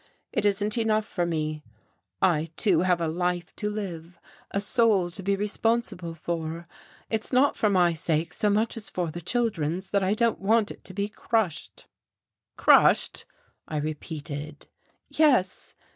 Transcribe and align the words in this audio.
It 0.33 0.47
isn't 0.47 0.79
enough 0.79 1.05
for 1.05 1.27
me 1.27 1.61
I, 2.23 2.47
too, 2.57 2.79
have 2.79 2.99
a 3.01 3.07
life 3.07 3.55
to 3.57 3.69
live, 3.69 4.19
a 4.49 4.59
soul 4.59 5.11
to 5.11 5.21
be 5.21 5.35
responsible 5.35 6.15
for. 6.15 6.65
It's 7.11 7.31
not 7.31 7.55
for 7.55 7.69
my 7.69 7.93
sake 7.93 8.33
so 8.33 8.49
much 8.49 8.75
as 8.77 8.89
for 8.89 9.11
the 9.11 9.21
children's 9.21 9.91
that 9.91 10.01
I 10.01 10.15
don't 10.15 10.39
want 10.39 10.71
it 10.71 10.83
to 10.85 10.95
be 10.95 11.07
crushed." 11.07 11.85
"Crushed!" 12.57 13.25
I 13.67 13.77
repeated. 13.77 14.65
"Yes. 15.11 15.75